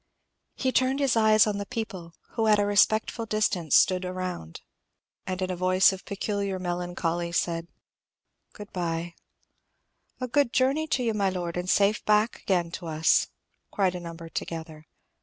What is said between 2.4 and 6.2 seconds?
at a respectful distance stood around, and in a voice of